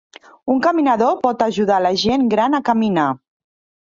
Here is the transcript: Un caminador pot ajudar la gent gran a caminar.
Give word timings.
Un 0.53 0.61
caminador 0.65 1.19
pot 1.27 1.45
ajudar 1.47 1.77
la 1.87 1.93
gent 2.05 2.25
gran 2.33 2.59
a 2.59 2.63
caminar. 2.71 3.09